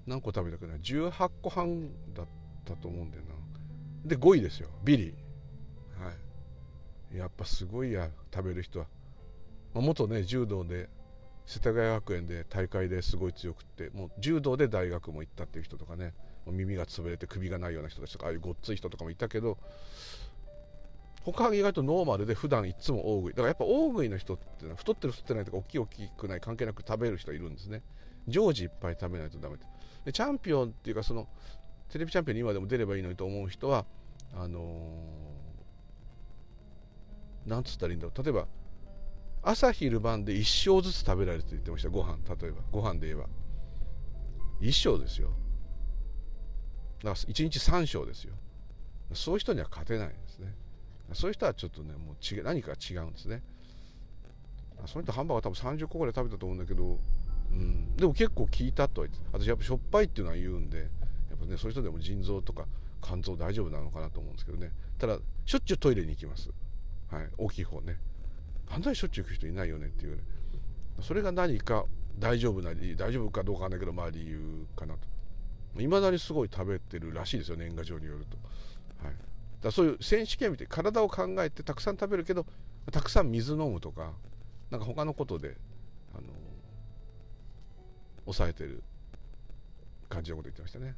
[0.06, 0.78] 何個食べたかな。
[0.78, 2.28] 18個半だっ
[2.64, 3.36] たと思うんだよな。
[4.06, 4.70] で5位ですよ。
[4.84, 6.12] ビリー、は
[7.14, 8.88] い、やっぱすごいや食べる人は、
[9.74, 10.90] まあ、元ね柔道で
[11.46, 16.14] 世田谷学園で大会ですごい強くってもう柔道で大学も行ったっていう人とかね。
[16.52, 19.58] 耳が潰れて首がないような人たちとかああいうごっつい人とかもいたけど
[21.24, 23.34] 他は意外とノーマルで普段いつも大食い。
[23.34, 27.82] だからやっぱ大食いの人ってのは太ってる太ってないとか大きい大きくない関係なく食べる人いるんですね。
[28.28, 29.58] 常時いっぱい食べないとダメ
[30.06, 31.28] でチャンピオンっていうかその
[31.90, 33.86] テレビチャンピオンに今でも出ればいいのにと思う人は
[34.36, 38.24] あのー、なんつったらいいんだろう。
[38.24, 38.48] 例えば
[39.42, 41.90] 朝昼晩で1升ずつ食べられると言ってました。
[41.90, 42.62] ご飯例えば。
[42.72, 43.28] ご飯で言えば。
[44.62, 45.30] 1升ですよ。
[47.04, 48.34] だから1日3升ですよ。
[49.14, 50.54] そういう人には勝てないですね。
[51.14, 53.44] そういう人はちょっとねもう違何か違うんですね。
[54.88, 57.00] その人ハンバーガー多分30個ぐらい食べたと思うんだけど、
[57.52, 60.84] うん、でも結構効いたとは言って私やっぱしょっぱいっていうのは言うんでや
[61.36, 62.66] っぱねそういう人でも腎臓とか
[63.02, 64.72] 肝臓大丈夫なのかなと思うんですけどね。
[64.98, 66.50] ただしょっちゅうトイレに行きます。
[67.12, 67.30] はい。
[67.38, 67.98] 大きい方ね。
[68.70, 70.24] あんなにしょっちゅう行く人いないよねっていうね。
[71.02, 71.86] それが何か
[72.18, 75.15] 大丈夫な理由大丈夫かどうかわかんないけどまあ理由かなと。
[75.80, 78.38] いまだにすごい食べてるらしいですよ年賀状によると。
[79.06, 79.16] はい。
[79.62, 82.46] だそういう選手権見て体を考えてたくさん食べるけど
[82.92, 84.14] たくさん水飲むとか
[84.70, 85.58] なんか他のことで
[86.14, 86.28] あの
[88.26, 88.84] 抑えてる
[90.08, 90.96] 感じのこと言ってましたね、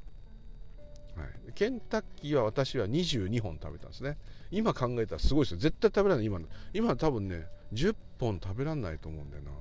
[1.16, 4.18] はい、ケンタッキーは私は22本食べたんですね。
[4.52, 5.58] 今考えたらすごいですよ。
[5.58, 6.48] 絶対食べられない今の。
[6.74, 9.52] 今多分ね10本食べられないと思うんだよな。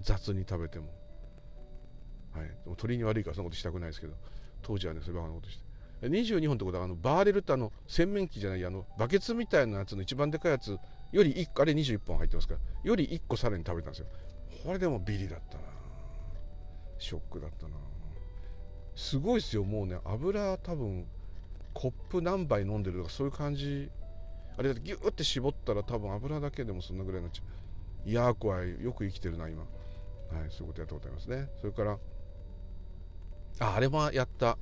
[0.00, 0.86] 雑に食べても。
[2.32, 4.14] はい、鳥に悪いからそんなことしたくないですけど。
[4.66, 5.64] 当時はねそういうバカなことして。
[6.08, 10.76] 22本ってことはあのバーレルってあの洗面器じゃないあのバケツみたいなやつの一番でかいやつ
[11.12, 14.06] より1個あれ21本入ってますからより1個さらに食べたんですよ。
[14.64, 15.62] これでもビリだったな。
[16.98, 17.76] ショックだったな。
[18.96, 21.06] すごいですよもうね油多分
[21.72, 23.88] コップ何杯飲んでるとかそういう感じ。
[24.58, 27.42] あれだってギューって絞ったら多分油だけでもそんなぐらいになっちゃ
[28.06, 28.08] う。
[28.08, 28.82] いやー怖い。
[28.82, 29.62] よく生きてるな今。
[29.62, 31.48] はいそういうことやったことありますね。
[31.60, 31.98] それから
[33.60, 34.58] ああれもやった。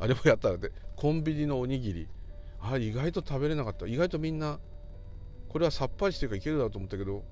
[0.00, 2.08] あれもやったらでコンビニのおにぎり。
[2.60, 3.86] あ意外と食べれなかった。
[3.86, 4.58] 意外とみんな
[5.48, 7.24] これはさっぱりしてるからいけるだろうと思ったけど。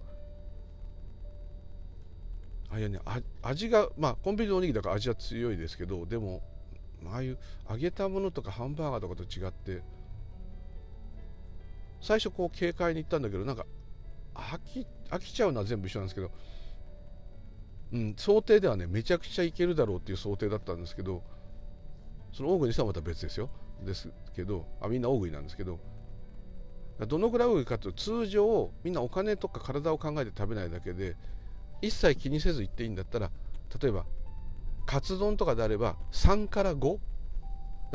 [2.73, 3.01] あいやね
[3.43, 6.41] 味がまあコンビニのおにぎりだから味は強いですけどでも
[7.13, 9.83] ああいう揚げたものとかハンバーガーとかと違って
[12.01, 13.67] 最初こう軽快に行ったんだけどなんか
[14.35, 16.31] 飽き飽きちゃうのは全部一緒なんですけど、
[17.93, 21.23] うん、想定ではねめちゃくちゃいけるだろうっていう想定だったんですけど
[22.33, 23.51] その大食いにしてはまた別ですよ。
[23.85, 25.81] ですけどあみんな大食いなんですけど
[27.01, 31.17] どのぐらい大食いかというと通常みんなお金とか体を考えて食べないだけで
[31.81, 33.31] 一切気にせず行っていいんだったら
[33.81, 34.05] 例えば
[34.87, 36.99] カツ丼とかであれば3から5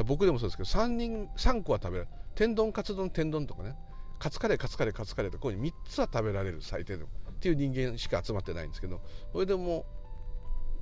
[0.04, 2.16] 僕でもそうですけど3人3個は食べられる。
[2.36, 3.76] 天丼カツ丼天丼とかね。
[4.20, 7.10] カツカレーカツカレーカツカレーとこういう3つは食べられる最低でも。
[7.46, 9.86] っていう人間しか集まってないんですけどそれでも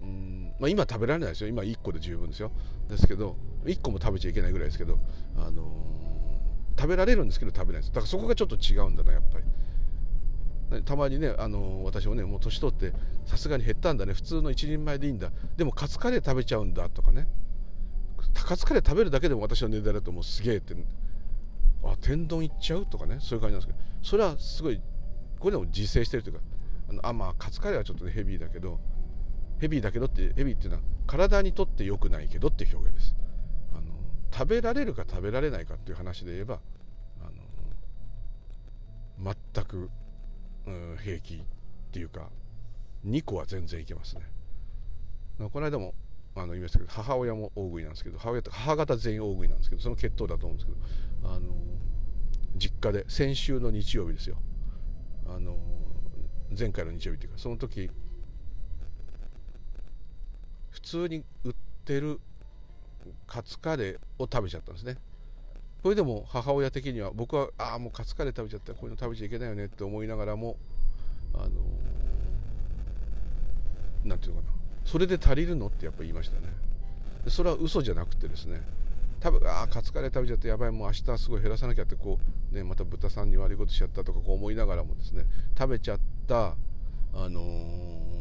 [0.01, 1.47] うんまあ、今食べられないですよ。
[1.47, 2.51] 今1個で十分ですよ。
[2.89, 4.99] ですけど1個も食べちゃいけないぐらいですけど、
[5.37, 7.89] あのー、食べられるんですけど食べないです。
[7.93, 10.83] だからそこがちょっと違うんだなやっぱり。
[10.83, 12.91] たまにね、あのー、私もねもう年取って
[13.25, 14.11] さすがに減ったんだね。
[14.11, 15.31] 普通の一人前でいいんだ。
[15.55, 17.29] でもカツカレー食べちゃうんだとかね。
[18.33, 20.75] カツカレー食べるだけでも私の値段だともうすげえって。
[21.85, 23.19] あ天丼いっちゃうとかね。
[23.21, 23.79] そういう感じなんですけど。
[24.01, 24.81] それはすごい
[25.39, 26.39] これでも自制してるというか
[26.89, 28.79] あのあまあカツカレーはちょっと、ヘビーだけど
[29.59, 33.15] ヘビーだけどってヘビーっていうのは体にとって良くないけどって表現です。
[33.73, 33.93] あの
[34.31, 36.59] 食べられるか食べられないかっていう話で言えば
[37.21, 37.29] あ
[39.25, 39.89] の全く、
[40.65, 41.39] うん、平気っ
[41.91, 42.29] ていうか
[43.05, 44.21] 2個は全然いけますね。
[45.51, 45.93] この間も
[46.35, 50.71] あの言いましたけど母親も大食いなんですけど母親と母方全員大食いなんですけどその血統だと思うんですけ
[51.27, 51.53] どあの
[52.55, 54.37] 実家で先週の日曜日ですよ。
[55.27, 55.57] あの
[56.57, 57.89] 前回の日曜日っていうかその時
[60.71, 61.53] 普通に売っ
[61.85, 62.19] てる
[63.27, 64.97] カツカレーを食べちゃったんですね。
[65.81, 68.73] それでも母親的には僕はああもうカツカレー食べちゃった。
[68.73, 70.55] こういうの食べちゃいけないよねって思いながらも
[71.33, 71.49] あの
[74.05, 74.53] なんていうのかな。
[74.85, 76.47] それで足りるのってやっぱ言いましたね。
[77.27, 78.61] それは嘘じゃなくてですね
[79.23, 82.19] 多分ああカツカレー食べちゃってやばいもう明日すごい減らさなきゃってこ
[82.51, 85.25] う、ね、また豚さんに悪いことしちゃったとかこう思いながらもですね
[85.57, 86.55] 食べちゃった
[87.13, 88.13] あのー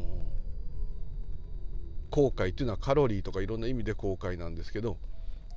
[2.12, 4.98] 後悔っていうのはカロリーとかいろんな意味で後悔なんですけど、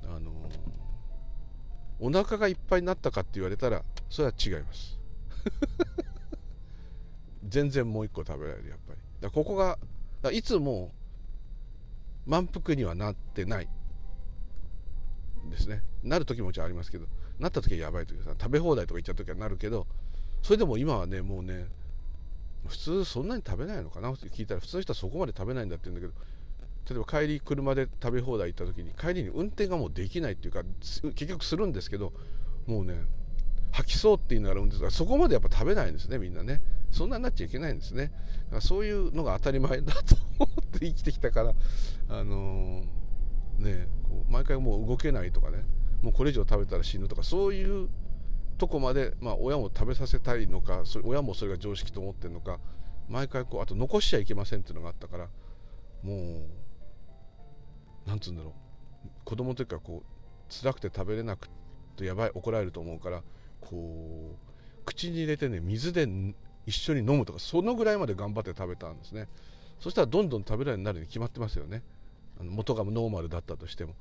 [0.04, 0.32] あの
[2.00, 4.98] お腹がいっぱいになったかって言われたらそれは違います。
[7.46, 9.00] 全然もう一個食べられるやっぱり。
[9.20, 9.78] だここが
[10.32, 10.92] いつも
[12.24, 13.68] 満腹にはなってない。
[15.50, 15.82] ですね。
[16.02, 17.06] なる時ももちろんありますけど
[17.38, 19.86] なった時はやばい時さ食べ放題とか言っちゃう時はなるけど
[20.42, 21.66] それでも今はねもうね
[22.66, 24.12] 普通そんなに食べないのかな？
[24.12, 30.62] って聞いたら普通の人はそこまで食べないんだって言うんだけど例えば帰り車で食べ放題行った時に帰りに運転がもうできないっていうか
[31.14, 32.12] 結局するんですけど
[32.66, 32.94] もうね
[33.72, 36.62] 吐きそうって言いながら運転するそこまでやっぱ食べないんですねみんなね。
[36.92, 38.04] そんなになっちゃいけないんですね。
[38.04, 41.52] だからそういうのが当たり前だと思って生きてきたから
[42.08, 42.86] あのー、
[43.58, 45.64] ねこう毎回もう動けないとかね
[46.02, 47.88] もうこれ以上食べたら死ぬとかそういう
[48.58, 52.58] とこまで、まあ、親も食べさせたいのかそれ親もそれが常識と思ってるのか
[53.08, 55.28] 毎回こうあと残しちゃいけませんっていうのがあったから
[56.02, 56.46] も
[58.06, 61.48] うなんつうんだろう子供の時からこう辛くて食べれなく
[61.96, 63.22] てやばい怒られると思うから
[63.60, 66.08] こう口に入れてね水で
[66.66, 69.28] 一緒に飲むとかそのぐらいまで頑張って食べたんですね。
[69.78, 71.82] そしたらどんどん食べられるようになるに決まってますよね。
[72.40, 73.94] あの元がノーマルだったとしても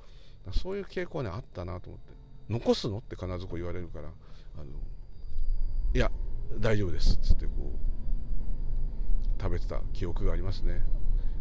[0.52, 2.13] そういう傾向ねあったなと思って。
[2.50, 4.10] 残すのって必ずこう言われるから
[4.56, 4.65] あの
[5.93, 6.12] いや
[6.60, 10.84] 大丈夫ですっつってこう食べてた記憶がありますね。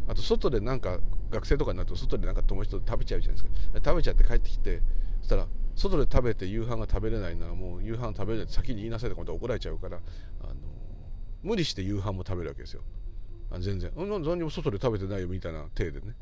[0.07, 0.99] あと外でなんか
[1.31, 3.79] 学生とかになると外でなんか友達と食べちゃうじゃないですか。
[3.83, 4.81] 食べちゃって帰ってきて
[5.21, 9.97] そしたら外で食べて夕飯が食べれないならもう夕飯食べれないって先に言いなさいとか怒られちゃうから
[10.41, 10.53] あの
[11.43, 12.81] 無理して夕飯も食べるわけですよ。
[13.59, 13.91] 全然。
[13.95, 16.15] 何にも外で食べてないよみたいな体でね。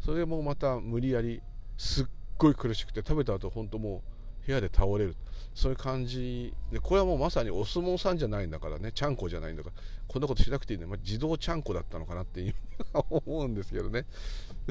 [0.00, 1.42] それもまた無理やり
[1.76, 2.06] すっ
[2.36, 4.02] ごい苦しくて食べた後本当も
[4.44, 5.16] う部屋で倒れる。
[5.54, 8.92] そういう感じでこれはもうまさにお相撲さんじゃないんだからね。
[8.92, 9.76] ちゃんこじゃないんだから。
[10.06, 12.54] こんなことしなくていいんね、まあ、自動ちゃんこだったのかなって
[13.10, 13.48] 思う。
[13.48, 14.06] んですけどね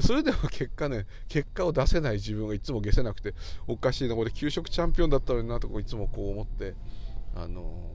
[0.00, 3.34] それでも結果ね結果を出せない自分がいつも消せなくて
[3.66, 6.74] おかしいな俺給食チャンピオンだったのになとかいつもこう思って
[7.36, 7.92] あの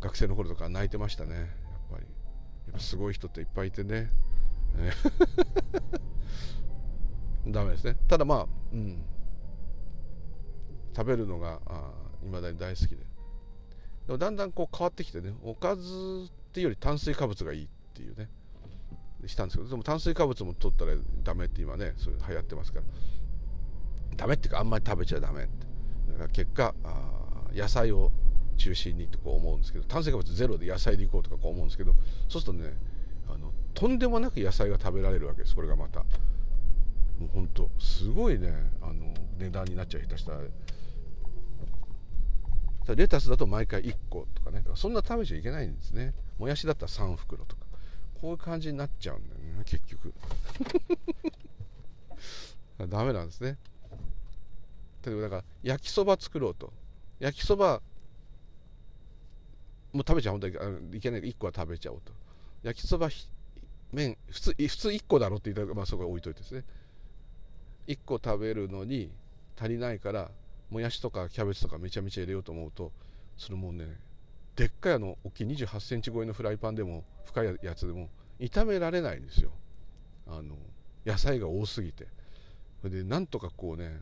[0.00, 1.36] ー、学生の頃とか泣いてましたね。
[1.36, 1.46] やっ
[1.90, 2.06] ぱり。
[2.66, 4.10] やっぱすごい人っていっぱいいてね。
[7.46, 7.96] ダメですね。
[8.08, 9.04] ただまあうん。
[10.94, 11.60] 食べるのが
[12.22, 12.96] いまだに大好きで。
[12.96, 18.28] でもだんだんこう変わってきてねおかずっていうより炭水化物がいいっていうね。
[19.26, 22.84] したんですけどでも炭水化物も取ったらダメって今ねそれ流行ってますから。
[24.16, 25.66] ダメっていうかあんまり食べちゃダメって。
[26.12, 28.10] だから結果あ野菜を
[28.56, 31.94] 中心にとこう思うんですけど炭水化物ゼロで野菜でいこうとかこう思うんですけど
[32.28, 32.74] そうするとね
[33.28, 36.00] あのとんでもなく野菜が食べられるわけですこれがまた。
[36.00, 36.06] も
[37.26, 40.40] うほんとすごいねあの値段になっちゃう下手したら。
[42.96, 44.64] レタスだと毎回1個とかね。
[44.74, 46.14] そんな食べちゃいけないんですね。
[46.38, 47.62] もやしだったら3袋とか。
[48.20, 50.14] こういう感じになっちゃうんだよね結局。
[52.88, 53.58] ダメなんですね。
[55.04, 56.72] 例えばだから焼きそば作ろうと。
[57.18, 57.82] 焼きそば
[59.92, 62.12] もう食べちゃう本当にいけない1個は食べちゃおうと。
[62.62, 63.08] 焼きそば
[63.92, 66.64] 麺普通普通1個だろって言ったら、まあ、そこは置いといてですね。
[67.86, 69.10] 1個食べるのに
[69.58, 70.30] 足りないから
[70.70, 72.92] もやしとかキャベツとかめちゃめちゃ入れようと思うと
[73.36, 73.86] それもうね
[74.56, 79.50] でっかいあの大きい2 8センチ超えのフライパンでも深いやつでも炒められないんですよ。
[80.26, 80.56] あの
[81.04, 82.06] 野菜が多すぎて。
[82.80, 84.00] それでなんとかこうね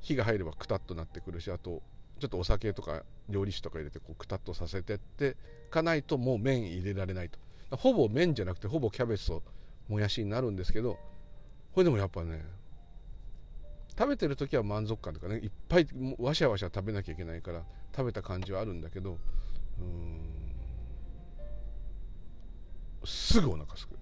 [0.00, 1.80] 火が入ればくたっとなってくるしあと
[2.18, 5.36] ちょっとお酒とか料理酒とか入れてこうくたっとさせてって
[5.70, 7.38] かないともう麺入れられないと。
[7.76, 9.42] ほぼ麺じゃなくてほぼキャベツと
[9.88, 10.98] もやしになるんですけど
[11.72, 12.44] これでもやっぱね
[13.96, 15.86] 食べてる時は満足感とかねいっぱい
[16.18, 17.62] わしゃわしゃ食べなきゃいけないから
[17.94, 19.18] 食べた感じはあるんだけど
[19.78, 20.44] うん
[23.04, 23.94] すぐお腹すく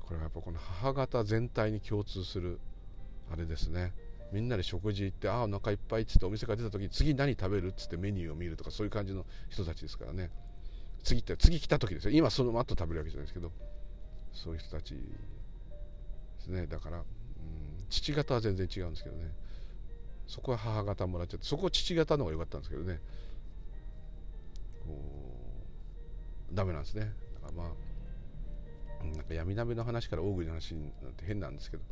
[0.00, 2.58] これはやっぱこの母方全体に共通する
[3.30, 3.92] あれですね。
[4.32, 10.30] みんなで食事行ってああお腹いっぱいっつってお店から出た時に次何食べるっつってメニューを見るとかそういう感じの人たちですからね。
[11.04, 12.10] 次って次来た時ですよ。
[12.10, 13.52] 今その後食べるわけじゃないですけど。
[14.34, 15.00] そういう人たちで
[16.40, 16.66] すね。
[16.66, 17.04] だから、うん、
[17.88, 19.30] 父方は全然違うんですけどね。
[20.26, 23.00] そこは母方もらっちゃってそこは父方の方が良かったんですけどね。
[24.84, 24.88] こ
[26.52, 27.12] うダメなんですね。
[27.42, 27.70] だからま
[29.02, 31.84] あなんか闇鍋の話から大食いの話なって変なんですけど。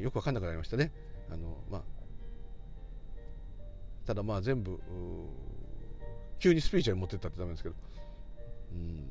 [0.00, 0.92] よく分かんなくなりましたね。
[1.30, 1.82] あのまあ
[4.06, 4.78] ただまあ全部
[6.38, 7.74] 急にスピーチに持ってったってダメですけど。
[8.76, 9.08] うん。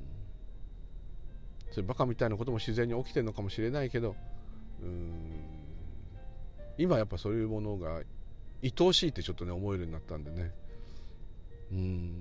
[1.72, 4.16] そういうバカみたいなことも自然に起きてるのかもしれないけど
[4.82, 5.22] うん。
[6.78, 8.02] 今やっぱそういうものが
[8.64, 10.52] 愛おしいってちょっとね思えるようになったんでね。
[11.72, 12.12] うん。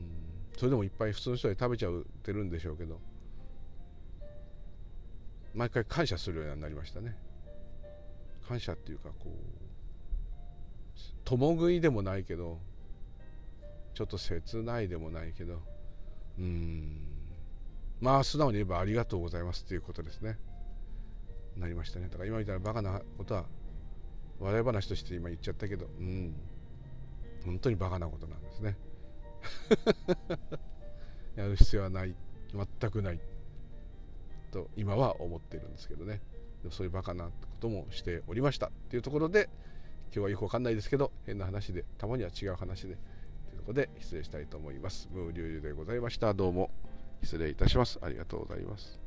[0.57, 1.93] それでもいっぱい普通の人で食べちゃっ
[2.23, 3.01] てるんでしょうけど
[5.53, 7.17] 毎回感謝するようになりましたね。
[8.49, 9.29] 感謝っていうかこう
[11.25, 12.59] 共食いでもないけど
[13.95, 15.63] ちょっと切ないでもないけど
[16.39, 17.14] うん。
[18.01, 20.39] まあ素直に言えばありがとうございますっていうことですね。
[21.57, 22.09] なりましたね。
[22.09, 23.45] だから今みたいなバカなことは
[24.41, 26.35] 笑い話として今言っちゃったけどうん。
[27.45, 28.77] 本当にバカなことなんですね。
[31.37, 32.15] やる必要はない。
[32.81, 33.21] 全くない。
[34.51, 36.21] と今は思ってるんですけどね。
[36.71, 37.31] そういうバカなこ
[37.61, 39.51] ともしておりましたっていうところで
[40.07, 42.97] 今日はよくわかんないですけど変な話でたまには違う話で
[43.51, 45.09] というところで失礼したいと思います。
[45.13, 46.33] ムーリュウリュでございました。
[46.33, 46.71] どうも。
[47.25, 47.99] 失礼いたします。
[48.03, 49.04] ありがとうございます。